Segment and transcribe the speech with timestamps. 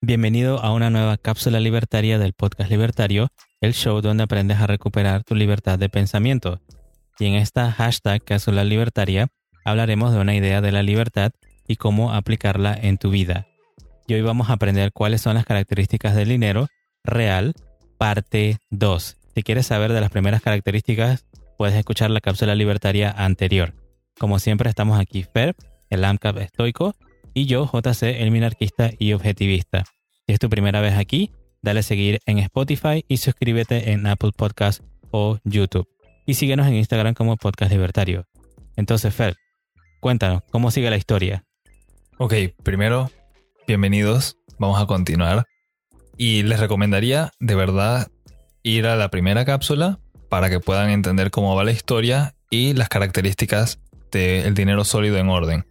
[0.00, 3.28] Bienvenido a una nueva cápsula libertaria del podcast libertario,
[3.60, 6.60] el show donde aprendes a recuperar tu libertad de pensamiento.
[7.18, 9.28] Y en esta hashtag cápsula libertaria
[9.64, 11.32] hablaremos de una idea de la libertad
[11.66, 13.46] y cómo aplicarla en tu vida.
[14.06, 16.68] Y hoy vamos a aprender cuáles son las características del dinero
[17.04, 17.54] real,
[17.98, 19.16] parte 2.
[19.34, 21.26] Si quieres saber de las primeras características,
[21.56, 23.74] puedes escuchar la cápsula libertaria anterior.
[24.18, 25.54] Como siempre estamos aquí Fer,
[25.90, 26.94] el AMCAP estoico,
[27.38, 29.84] y yo, JC, el minarquista y objetivista.
[30.26, 31.30] Si es tu primera vez aquí,
[31.62, 35.88] dale a seguir en Spotify y suscríbete en Apple Podcast o YouTube.
[36.26, 38.26] Y síguenos en Instagram como Podcast Libertario.
[38.74, 39.36] Entonces, Fer,
[40.00, 41.44] cuéntanos, ¿cómo sigue la historia?
[42.18, 43.08] Ok, primero,
[43.68, 45.46] bienvenidos, vamos a continuar.
[46.16, 48.08] Y les recomendaría de verdad
[48.64, 52.88] ir a la primera cápsula para que puedan entender cómo va la historia y las
[52.88, 53.78] características
[54.10, 55.64] del dinero sólido en orden.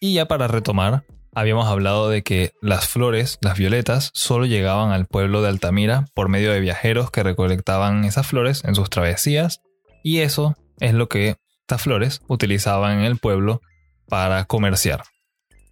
[0.00, 1.04] Y ya para retomar,
[1.34, 6.30] habíamos hablado de que las flores, las violetas, solo llegaban al pueblo de Altamira por
[6.30, 9.60] medio de viajeros que recolectaban esas flores en sus travesías
[10.02, 13.60] y eso es lo que estas flores utilizaban en el pueblo
[14.08, 15.02] para comerciar.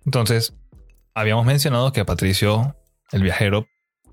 [0.05, 0.53] Entonces,
[1.15, 2.77] habíamos mencionado que a Patricio,
[3.11, 3.67] el viajero,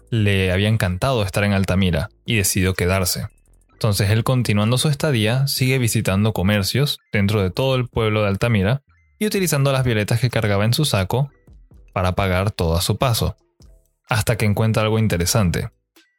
[0.09, 3.27] le había encantado estar en Altamira y decidió quedarse.
[3.73, 8.81] Entonces él continuando su estadía sigue visitando comercios dentro de todo el pueblo de Altamira
[9.19, 11.31] y utilizando las violetas que cargaba en su saco
[11.93, 13.35] para pagar todo a su paso.
[14.07, 15.69] Hasta que encuentra algo interesante.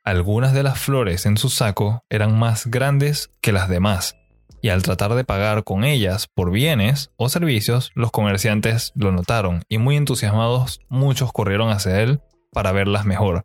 [0.05, 4.17] Algunas de las flores en su saco eran más grandes que las demás,
[4.62, 9.62] y al tratar de pagar con ellas por bienes o servicios, los comerciantes lo notaron
[9.69, 12.20] y muy entusiasmados muchos corrieron hacia él
[12.52, 13.44] para verlas mejor.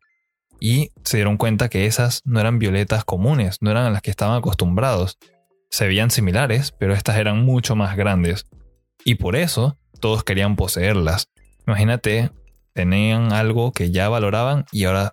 [0.60, 4.38] Y se dieron cuenta que esas no eran violetas comunes, no eran las que estaban
[4.38, 5.18] acostumbrados.
[5.70, 8.46] Se veían similares, pero estas eran mucho más grandes.
[9.04, 11.28] Y por eso todos querían poseerlas.
[11.68, 12.32] Imagínate,
[12.74, 15.12] tenían algo que ya valoraban y ahora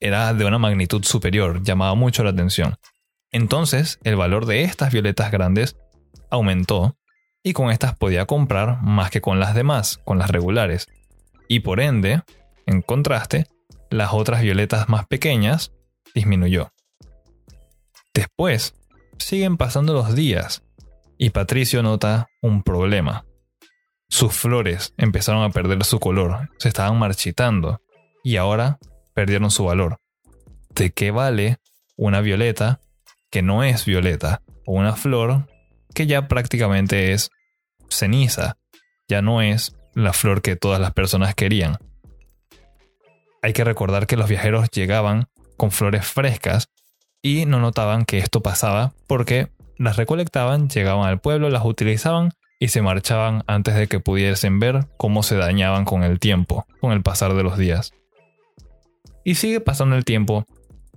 [0.00, 2.76] era de una magnitud superior, llamaba mucho la atención.
[3.32, 5.76] Entonces, el valor de estas violetas grandes
[6.30, 6.96] aumentó
[7.42, 10.88] y con estas podía comprar más que con las demás, con las regulares.
[11.48, 12.22] Y por ende,
[12.66, 13.46] en contraste,
[13.90, 15.72] las otras violetas más pequeñas
[16.14, 16.72] disminuyó.
[18.14, 18.74] Después,
[19.18, 20.62] siguen pasando los días
[21.18, 23.24] y Patricio nota un problema.
[24.10, 27.80] Sus flores empezaron a perder su color, se estaban marchitando
[28.24, 28.78] y ahora
[29.14, 29.98] perdieron su valor.
[30.74, 31.58] ¿De qué vale
[31.96, 32.80] una violeta
[33.30, 35.46] que no es violeta o una flor
[35.94, 37.30] que ya prácticamente es
[37.88, 38.56] ceniza?
[39.08, 41.78] Ya no es la flor que todas las personas querían.
[43.42, 46.68] Hay que recordar que los viajeros llegaban con flores frescas
[47.22, 52.68] y no notaban que esto pasaba porque las recolectaban, llegaban al pueblo, las utilizaban y
[52.68, 57.02] se marchaban antes de que pudiesen ver cómo se dañaban con el tiempo, con el
[57.02, 57.92] pasar de los días.
[59.24, 60.46] Y sigue pasando el tiempo,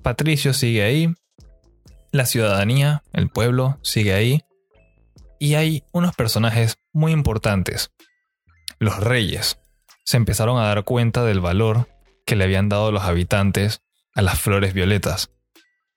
[0.01, 1.15] Patricio sigue ahí,
[2.11, 4.41] la ciudadanía, el pueblo sigue ahí,
[5.39, 7.91] y hay unos personajes muy importantes.
[8.77, 9.59] Los reyes
[10.03, 11.87] se empezaron a dar cuenta del valor
[12.25, 13.81] que le habían dado los habitantes
[14.13, 15.31] a las flores violetas.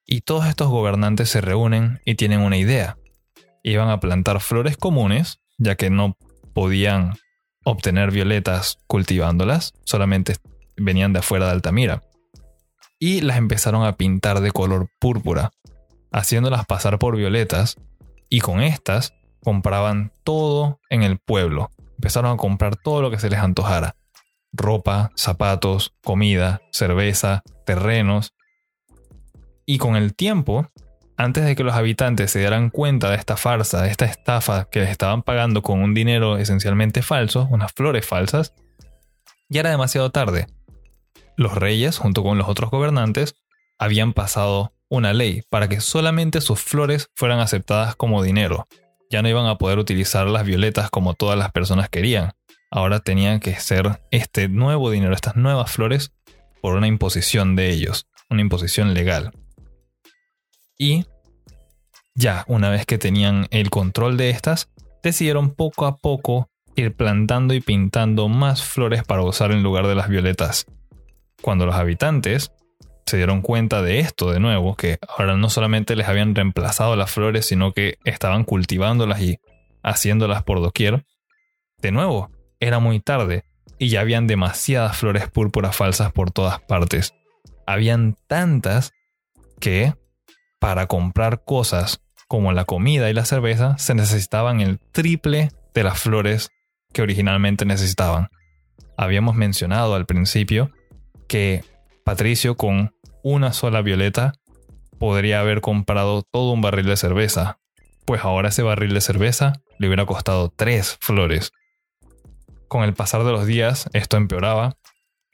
[0.05, 2.99] Y todos estos gobernantes se reúnen y tienen una idea.
[3.65, 6.17] Iban a plantar flores comunes ya que no
[6.53, 7.15] podían
[7.65, 10.37] obtener violetas cultivándolas, solamente
[10.77, 12.03] venían de afuera de Altamira.
[12.99, 15.51] Y las empezaron a pintar de color púrpura,
[16.13, 17.77] haciéndolas pasar por violetas,
[18.29, 21.71] y con estas compraban todo en el pueblo.
[21.97, 23.97] Empezaron a comprar todo lo que se les antojara.
[24.53, 28.35] Ropa, zapatos, comida, cerveza, terrenos.
[29.65, 30.69] Y con el tiempo
[31.17, 34.81] antes de que los habitantes se dieran cuenta de esta farsa, de esta estafa que
[34.81, 38.55] les estaban pagando con un dinero esencialmente falso, unas flores falsas,
[39.49, 40.47] ya era demasiado tarde.
[41.37, 43.37] Los reyes, junto con los otros gobernantes,
[43.79, 48.67] habían pasado una ley para que solamente sus flores fueran aceptadas como dinero.
[49.11, 52.33] Ya no iban a poder utilizar las violetas como todas las personas querían.
[52.71, 56.13] Ahora tenían que ser este nuevo dinero, estas nuevas flores,
[56.61, 59.33] por una imposición de ellos, una imposición legal.
[60.79, 61.07] Y
[62.15, 64.71] ya, una vez que tenían el control de estas,
[65.03, 69.95] decidieron poco a poco ir plantando y pintando más flores para usar en lugar de
[69.95, 70.67] las violetas.
[71.43, 72.53] Cuando los habitantes
[73.07, 77.11] se dieron cuenta de esto de nuevo, que ahora no solamente les habían reemplazado las
[77.11, 79.39] flores, sino que estaban cultivándolas y
[79.83, 81.05] haciéndolas por doquier,
[81.81, 83.45] de nuevo, era muy tarde
[83.79, 87.15] y ya habían demasiadas flores púrpuras falsas por todas partes.
[87.67, 88.93] Habían tantas
[89.61, 89.95] que
[90.59, 96.01] para comprar cosas como la comida y la cerveza se necesitaban el triple de las
[96.01, 96.51] flores
[96.93, 98.29] que originalmente necesitaban.
[98.97, 100.71] habíamos mencionado al principio
[101.29, 101.63] que
[102.05, 104.33] Patricio con una sola violeta
[104.99, 107.59] podría haber comprado todo un barril de cerveza,
[108.07, 111.53] pues ahora ese barril de cerveza le hubiera costado tres flores.
[112.69, 114.77] Con el pasar de los días esto empeoraba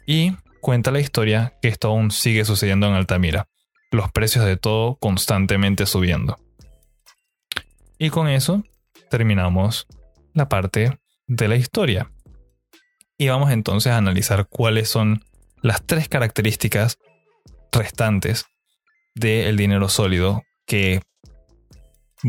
[0.06, 3.46] y cuenta la historia que esto aún sigue sucediendo en Altamira,
[3.92, 6.38] los precios de todo constantemente subiendo.
[7.98, 8.64] Y con eso
[9.10, 9.86] terminamos
[10.32, 10.98] la parte
[11.28, 12.10] de la historia.
[13.18, 15.22] Y vamos entonces a analizar cuáles son
[15.60, 16.98] las tres características
[17.70, 18.46] restantes
[19.14, 21.02] del dinero sólido que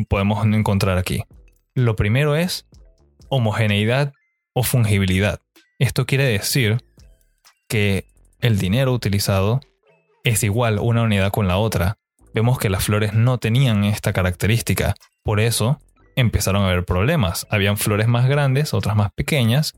[0.09, 1.24] podemos encontrar aquí.
[1.74, 2.68] Lo primero es
[3.30, 4.13] homogeneidad
[4.54, 5.39] o fungibilidad.
[5.80, 6.83] Esto quiere decir
[7.68, 8.06] que
[8.42, 9.62] el dinero utilizado
[10.23, 11.97] es igual una unidad con la otra.
[12.33, 15.79] Vemos que las flores no tenían esta característica, por eso
[16.15, 17.45] empezaron a haber problemas.
[17.49, 19.73] Habían flores más grandes, otras más pequeñas,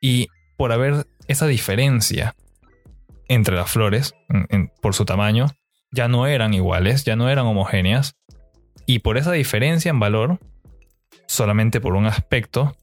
[0.00, 2.34] y por haber esa diferencia
[3.28, 4.14] entre las flores,
[4.80, 5.46] por su tamaño,
[5.90, 8.16] ya no eran iguales, ya no eran homogéneas,
[8.86, 10.38] y por esa diferencia en valor,
[11.26, 12.76] solamente por un aspecto,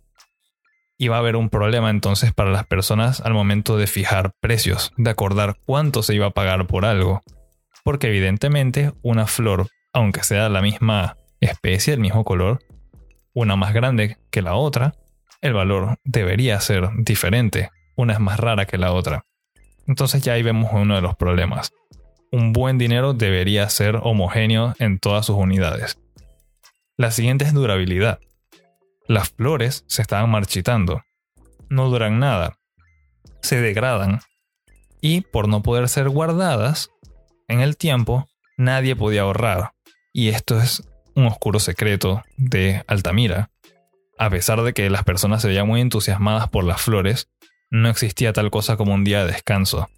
[1.04, 5.10] iba a haber un problema entonces para las personas al momento de fijar precios, de
[5.10, 7.22] acordar cuánto se iba a pagar por algo.
[7.84, 12.60] Porque evidentemente una flor, aunque sea la misma especie, el mismo color,
[13.34, 14.94] una más grande que la otra,
[15.42, 17.70] el valor debería ser diferente.
[17.96, 19.26] Una es más rara que la otra.
[19.88, 21.72] Entonces ya ahí vemos uno de los problemas
[22.32, 26.00] un buen dinero debería ser homogéneo en todas sus unidades.
[26.98, 28.20] La siguiente es durabilidad.
[29.12, 31.04] Las flores se estaban marchitando.
[31.68, 32.58] No duran nada.
[33.42, 34.22] Se degradan.
[35.02, 36.90] Y por no poder ser guardadas
[37.50, 39.74] en el tiempo, nadie podía ahorrar.
[40.14, 43.52] Y esto es un oscuro secreto de Altamira.
[44.18, 47.30] A pesar de que las personas se veían muy entusiasmadas por las flores,
[47.70, 49.90] no existía tal cosa como un día de descanso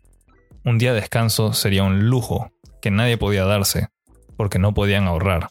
[0.65, 2.51] un día de descanso sería un lujo
[2.81, 3.89] que nadie podía darse,
[4.37, 5.49] porque no podían ahorrar.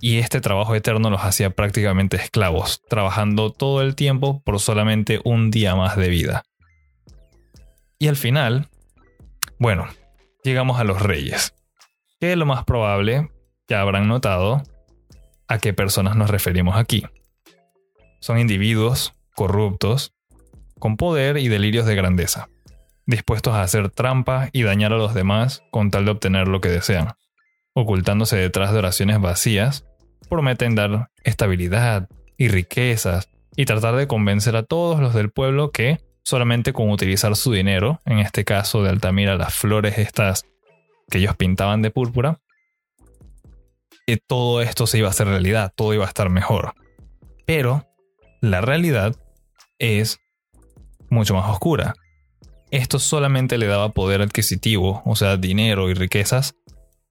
[0.00, 5.50] Y este trabajo eterno los hacía prácticamente esclavos, trabajando todo el tiempo por solamente un
[5.50, 6.42] día más de vida.
[7.98, 8.68] Y al final,
[9.58, 9.86] bueno,
[10.42, 11.54] llegamos a los reyes,
[12.18, 13.30] que lo más probable,
[13.68, 14.62] ya habrán notado,
[15.48, 17.04] a qué personas nos referimos aquí.
[18.20, 20.14] Son individuos corruptos,
[20.78, 22.48] con poder y delirios de grandeza
[23.10, 26.70] dispuestos a hacer trampa y dañar a los demás con tal de obtener lo que
[26.70, 27.08] desean.
[27.74, 29.84] Ocultándose detrás de oraciones vacías,
[30.28, 36.00] prometen dar estabilidad y riquezas y tratar de convencer a todos los del pueblo que
[36.22, 40.44] solamente con utilizar su dinero, en este caso de Altamira las flores estas
[41.10, 42.40] que ellos pintaban de púrpura,
[44.06, 46.74] que todo esto se iba a hacer realidad, todo iba a estar mejor.
[47.46, 47.86] Pero
[48.40, 49.16] la realidad
[49.78, 50.20] es
[51.10, 51.94] mucho más oscura.
[52.70, 56.54] Esto solamente le daba poder adquisitivo, o sea, dinero y riquezas,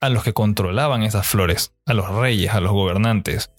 [0.01, 3.51] a los que controlaban esas flores, a los reyes, a los gobernantes.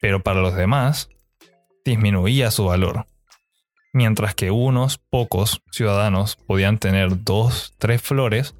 [0.00, 1.08] Pero para los demás,
[1.84, 3.06] disminuía su valor.
[3.92, 8.54] Mientras que unos pocos ciudadanos podían tener dos, tres flores,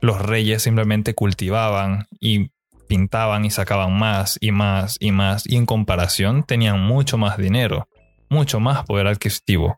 [0.00, 2.50] los reyes simplemente cultivaban y
[2.88, 7.88] pintaban y sacaban más y más y más y en comparación tenían mucho más dinero,
[8.28, 9.76] mucho más poder adquisitivo.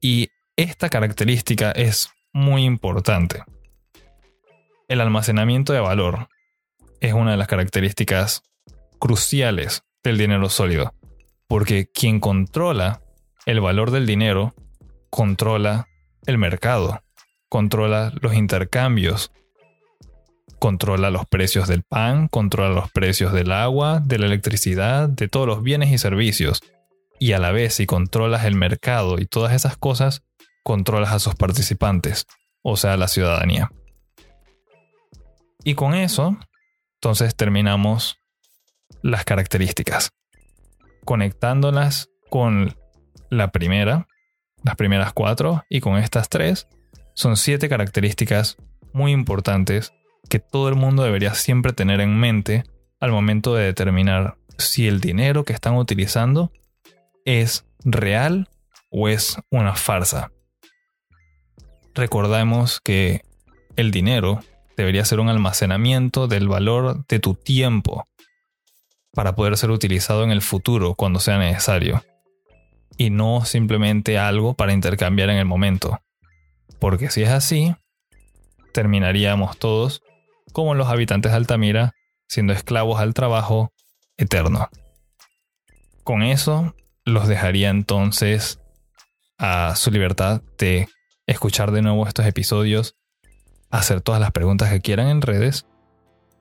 [0.00, 3.42] Y esta característica es muy importante.
[4.88, 6.28] El almacenamiento de valor
[7.00, 8.42] es una de las características
[9.00, 10.94] cruciales del dinero sólido,
[11.48, 13.00] porque quien controla
[13.46, 14.54] el valor del dinero
[15.10, 15.88] controla
[16.26, 17.02] el mercado,
[17.48, 19.32] controla los intercambios,
[20.60, 25.48] controla los precios del pan, controla los precios del agua, de la electricidad, de todos
[25.48, 26.60] los bienes y servicios.
[27.18, 30.22] Y a la vez, si controlas el mercado y todas esas cosas,
[30.62, 32.26] controlas a sus participantes,
[32.62, 33.70] o sea, la ciudadanía.
[35.66, 36.38] Y con eso,
[36.98, 38.20] entonces terminamos
[39.02, 40.12] las características,
[41.04, 42.76] conectándolas con
[43.30, 44.06] la primera,
[44.62, 46.68] las primeras cuatro, y con estas tres,
[47.14, 48.58] son siete características
[48.92, 49.92] muy importantes
[50.30, 52.62] que todo el mundo debería siempre tener en mente
[53.00, 56.52] al momento de determinar si el dinero que están utilizando
[57.24, 58.48] es real
[58.88, 60.30] o es una farsa.
[61.92, 63.22] Recordemos que
[63.74, 64.44] el dinero
[64.76, 68.06] debería ser un almacenamiento del valor de tu tiempo
[69.12, 72.02] para poder ser utilizado en el futuro cuando sea necesario
[72.96, 76.00] y no simplemente algo para intercambiar en el momento.
[76.78, 77.74] Porque si es así,
[78.72, 80.02] terminaríamos todos
[80.52, 81.94] como los habitantes de Altamira,
[82.28, 83.72] siendo esclavos al trabajo
[84.16, 84.68] eterno.
[86.02, 88.60] Con eso los dejaría entonces
[89.38, 90.88] a su libertad de
[91.26, 92.96] escuchar de nuevo estos episodios,
[93.78, 95.66] hacer todas las preguntas que quieran en redes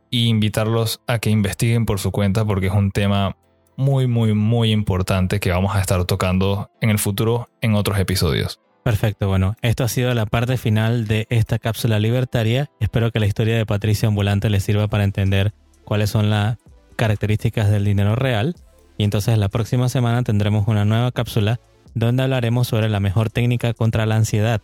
[0.09, 3.35] y invitarlos a que investiguen por su cuenta porque es un tema
[3.77, 8.59] muy, muy, muy importante que vamos a estar tocando en el futuro en otros episodios.
[8.83, 12.69] Perfecto, bueno, esto ha sido la parte final de esta cápsula libertaria.
[12.79, 16.57] Espero que la historia de Patricia Ambulante les sirva para entender cuáles son las
[16.95, 18.55] características del dinero real.
[18.97, 21.59] Y entonces la próxima semana tendremos una nueva cápsula
[21.95, 24.61] donde hablaremos sobre la mejor técnica contra la ansiedad.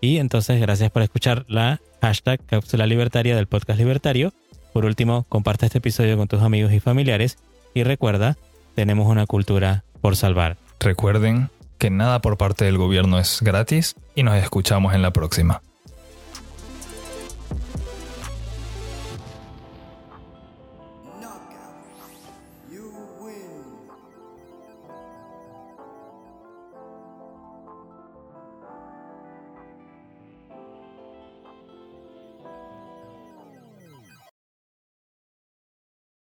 [0.00, 4.32] Y entonces gracias por escuchar la hashtag cápsula libertaria del podcast libertario.
[4.72, 7.38] Por último, comparte este episodio con tus amigos y familiares
[7.74, 8.36] y recuerda,
[8.74, 10.56] tenemos una cultura por salvar.
[10.80, 15.62] Recuerden que nada por parte del gobierno es gratis y nos escuchamos en la próxima.